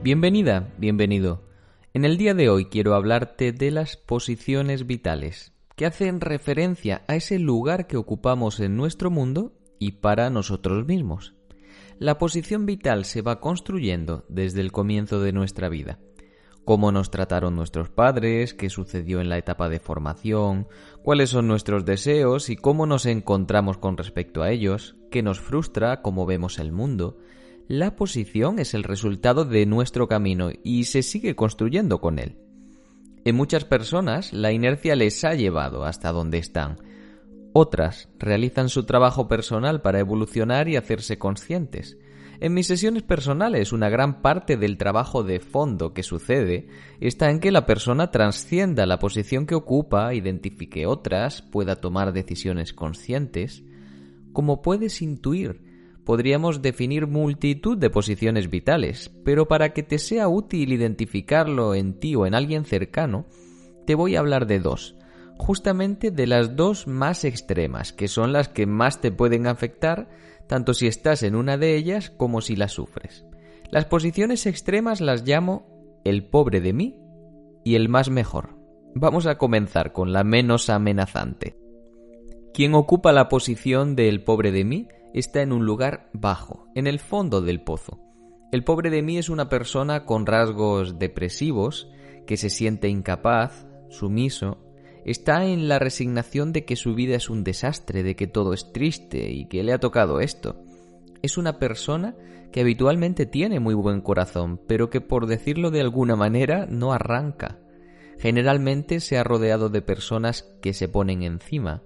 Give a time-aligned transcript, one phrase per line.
[0.00, 1.42] Bienvenida, bienvenido.
[1.92, 7.16] En el día de hoy quiero hablarte de las posiciones vitales, que hacen referencia a
[7.16, 11.34] ese lugar que ocupamos en nuestro mundo y para nosotros mismos.
[11.98, 15.98] La posición vital se va construyendo desde el comienzo de nuestra vida.
[16.64, 20.68] Cómo nos trataron nuestros padres, qué sucedió en la etapa de formación,
[21.02, 26.02] cuáles son nuestros deseos y cómo nos encontramos con respecto a ellos, qué nos frustra,
[26.02, 27.18] cómo vemos el mundo,
[27.68, 32.38] la posición es el resultado de nuestro camino y se sigue construyendo con él.
[33.26, 36.78] En muchas personas la inercia les ha llevado hasta donde están.
[37.52, 41.98] Otras realizan su trabajo personal para evolucionar y hacerse conscientes.
[42.40, 46.68] En mis sesiones personales una gran parte del trabajo de fondo que sucede
[47.00, 52.72] está en que la persona trascienda la posición que ocupa, identifique otras, pueda tomar decisiones
[52.72, 53.62] conscientes.
[54.32, 55.67] Como puedes intuir,
[56.08, 62.14] podríamos definir multitud de posiciones vitales, pero para que te sea útil identificarlo en ti
[62.14, 63.26] o en alguien cercano,
[63.84, 64.96] te voy a hablar de dos,
[65.36, 70.08] justamente de las dos más extremas, que son las que más te pueden afectar,
[70.46, 73.26] tanto si estás en una de ellas como si las sufres.
[73.70, 76.98] Las posiciones extremas las llamo el pobre de mí
[77.66, 78.56] y el más mejor.
[78.94, 81.58] Vamos a comenzar con la menos amenazante.
[82.54, 84.88] ¿Quién ocupa la posición del pobre de mí?
[85.14, 88.00] Está en un lugar bajo, en el fondo del pozo.
[88.50, 91.90] El pobre de mí es una persona con rasgos depresivos,
[92.26, 94.58] que se siente incapaz, sumiso,
[95.04, 98.72] está en la resignación de que su vida es un desastre, de que todo es
[98.72, 100.62] triste y que le ha tocado esto.
[101.22, 102.14] Es una persona
[102.52, 107.58] que habitualmente tiene muy buen corazón, pero que por decirlo de alguna manera no arranca.
[108.18, 111.82] Generalmente se ha rodeado de personas que se ponen encima,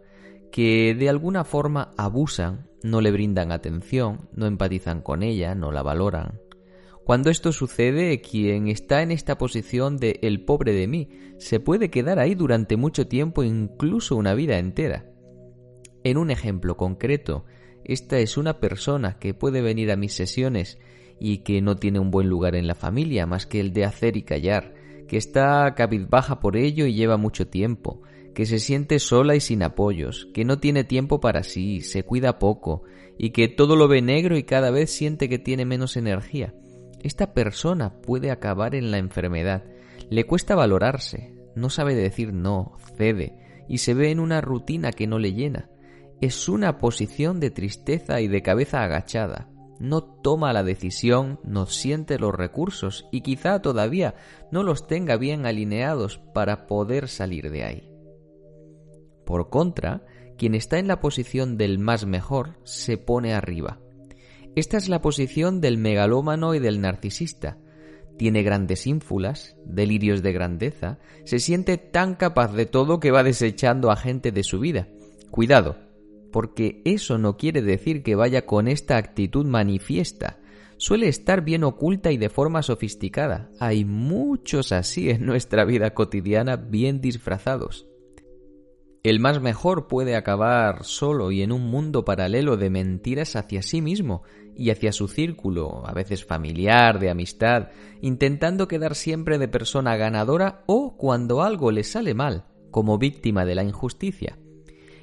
[0.51, 5.83] que de alguna forma abusan, no le brindan atención, no empatizan con ella, no la
[5.83, 6.41] valoran.
[7.05, 11.91] Cuando esto sucede, quien está en esta posición de el pobre de mí se puede
[11.91, 15.07] quedar ahí durante mucho tiempo, incluso una vida entera.
[16.05, 17.45] En un ejemplo concreto,
[17.85, 20.79] esta es una persona que puede venir a mis sesiones
[21.19, 24.17] y que no tiene un buen lugar en la familia más que el de hacer
[24.17, 24.75] y callar,
[25.09, 28.03] que está cabizbaja por ello y lleva mucho tiempo,
[28.35, 32.39] que se siente sola y sin apoyos, que no tiene tiempo para sí, se cuida
[32.39, 32.85] poco,
[33.19, 36.55] y que todo lo ve negro y cada vez siente que tiene menos energía.
[37.03, 39.65] Esta persona puede acabar en la enfermedad,
[40.09, 45.07] le cuesta valorarse, no sabe decir no, cede, y se ve en una rutina que
[45.07, 45.71] no le llena.
[46.21, 49.49] Es una posición de tristeza y de cabeza agachada.
[49.81, 54.15] No toma la decisión, no siente los recursos y quizá todavía
[54.53, 57.92] no los tenga bien alineados para poder salir de ahí.
[59.33, 60.05] Por contra,
[60.37, 63.81] quien está en la posición del más mejor se pone arriba.
[64.57, 67.57] Esta es la posición del megalómano y del narcisista.
[68.19, 73.91] Tiene grandes ínfulas, delirios de grandeza, se siente tan capaz de todo que va desechando
[73.91, 74.89] a gente de su vida.
[75.31, 75.79] Cuidado,
[76.31, 80.41] porque eso no quiere decir que vaya con esta actitud manifiesta.
[80.77, 83.49] Suele estar bien oculta y de forma sofisticada.
[83.61, 87.87] Hay muchos así en nuestra vida cotidiana bien disfrazados.
[89.05, 93.83] El más mejor puede acabar solo y en un mundo paralelo de mentiras hacia sí
[93.83, 94.23] mismo
[94.57, 97.71] y hacia su círculo, a veces familiar, de amistad,
[98.01, 103.57] intentando quedar siempre de persona ganadora o, cuando algo le sale mal, como víctima de
[103.57, 104.39] la injusticia.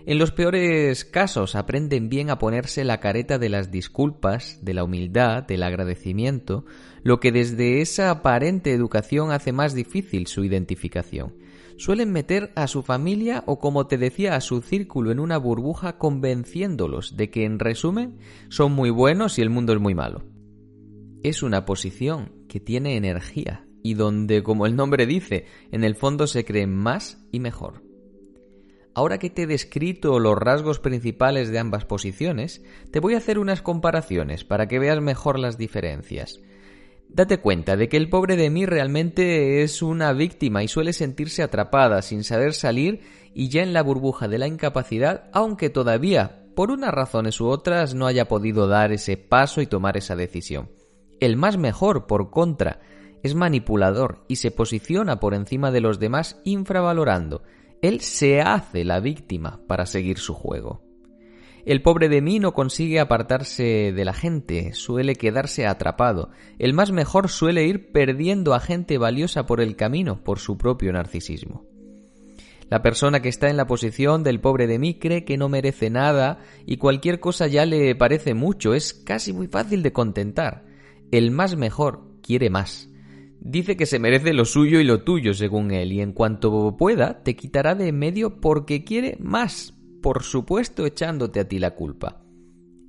[0.06, 4.86] En los peores casos aprenden bien a ponerse la careta de las disculpas, de la
[4.86, 6.64] humildad, del agradecimiento,
[7.04, 11.34] lo que desde esa aparente educación hace más difícil su identificación
[11.80, 15.98] suelen meter a su familia o como te decía a su círculo en una burbuja
[15.98, 18.20] convenciéndolos de que en resumen
[18.50, 20.26] son muy buenos y el mundo es muy malo.
[21.24, 26.28] Es una posición que tiene energía y donde, como el nombre dice, en el fondo
[26.28, 27.82] se creen más y mejor.
[28.94, 32.62] Ahora que te he descrito los rasgos principales de ambas posiciones,
[32.92, 36.42] te voy a hacer unas comparaciones para que veas mejor las diferencias.
[37.10, 41.42] Date cuenta de que el pobre de mí realmente es una víctima y suele sentirse
[41.42, 43.02] atrapada sin saber salir
[43.34, 47.96] y ya en la burbuja de la incapacidad, aunque todavía, por unas razones u otras,
[47.96, 50.70] no haya podido dar ese paso y tomar esa decisión.
[51.20, 52.80] El más mejor, por contra,
[53.24, 57.42] es manipulador y se posiciona por encima de los demás infravalorando.
[57.82, 60.89] Él se hace la víctima para seguir su juego.
[61.66, 66.30] El pobre de mí no consigue apartarse de la gente, suele quedarse atrapado.
[66.58, 70.94] El más mejor suele ir perdiendo a gente valiosa por el camino, por su propio
[70.94, 71.66] narcisismo.
[72.70, 75.90] La persona que está en la posición del pobre de mí cree que no merece
[75.90, 80.66] nada y cualquier cosa ya le parece mucho, es casi muy fácil de contentar.
[81.12, 82.90] El más mejor quiere más,
[83.42, 87.24] Dice que se merece lo suyo y lo tuyo, según él, y en cuanto pueda,
[87.24, 92.24] te quitará de medio porque quiere más, por supuesto echándote a ti la culpa.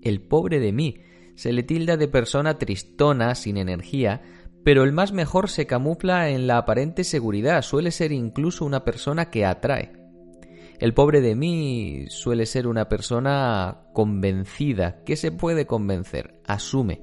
[0.03, 1.01] El pobre de mí
[1.35, 4.23] se le tilda de persona tristona, sin energía,
[4.65, 9.31] pero el más mejor se camufla en la aparente seguridad, suele ser incluso una persona
[9.31, 9.93] que atrae.
[10.79, 15.03] El pobre de mí suele ser una persona convencida.
[15.05, 16.41] ¿Qué se puede convencer?
[16.47, 17.03] Asume.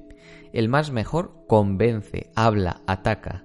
[0.52, 3.44] El más mejor convence, habla, ataca.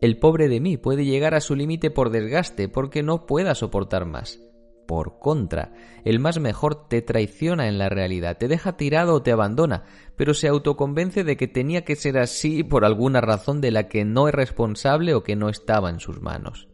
[0.00, 4.04] El pobre de mí puede llegar a su límite por desgaste, porque no pueda soportar
[4.04, 4.40] más.
[4.86, 5.72] Por contra,
[6.04, 9.84] el más mejor te traiciona en la realidad, te deja tirado o te abandona,
[10.16, 14.04] pero se autoconvence de que tenía que ser así por alguna razón de la que
[14.04, 16.68] no es responsable o que no estaba en sus manos.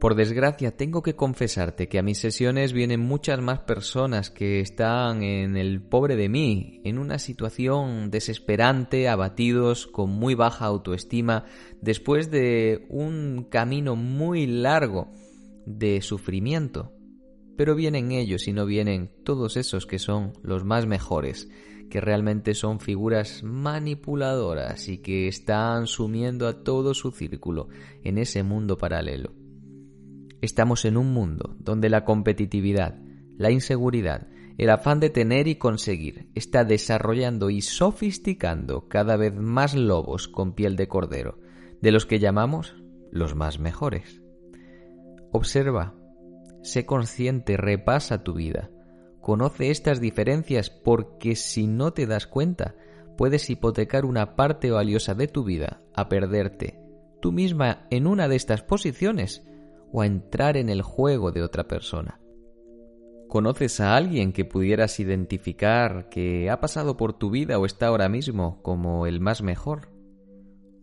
[0.00, 5.22] Por desgracia, tengo que confesarte que a mis sesiones vienen muchas más personas que están
[5.22, 11.44] en el pobre de mí, en una situación desesperante, abatidos, con muy baja autoestima,
[11.82, 15.12] después de un camino muy largo
[15.66, 16.94] de sufrimiento.
[17.56, 21.48] Pero vienen ellos y no vienen todos esos que son los más mejores,
[21.90, 27.68] que realmente son figuras manipuladoras y que están sumiendo a todo su círculo
[28.02, 29.34] en ese mundo paralelo.
[30.40, 32.98] Estamos en un mundo donde la competitividad,
[33.36, 39.74] la inseguridad, el afán de tener y conseguir está desarrollando y sofisticando cada vez más
[39.74, 41.38] lobos con piel de cordero,
[41.80, 42.74] de los que llamamos
[43.10, 44.22] los más mejores.
[45.32, 45.94] Observa,
[46.62, 48.70] sé consciente, repasa tu vida,
[49.20, 52.74] conoce estas diferencias porque si no te das cuenta,
[53.16, 56.80] puedes hipotecar una parte valiosa de tu vida a perderte
[57.20, 59.46] tú misma en una de estas posiciones
[59.92, 62.20] o a entrar en el juego de otra persona.
[63.28, 68.08] ¿Conoces a alguien que pudieras identificar que ha pasado por tu vida o está ahora
[68.08, 69.92] mismo como el más mejor?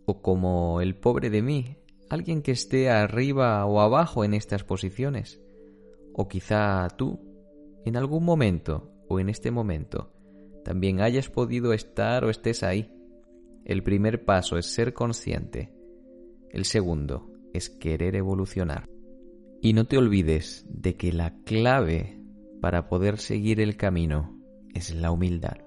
[0.05, 1.77] ¿O como el pobre de mí?
[2.09, 5.41] ¿Alguien que esté arriba o abajo en estas posiciones?
[6.19, 7.19] ¿O quizá tú,
[7.85, 10.11] en algún momento o en este momento,
[10.65, 12.91] también hayas podido estar o estés ahí?
[13.65, 15.71] El primer paso es ser consciente.
[16.49, 18.89] El segundo es querer evolucionar.
[19.61, 22.19] Y no te olvides de que la clave
[22.61, 24.41] para poder seguir el camino
[24.73, 25.66] es la humildad.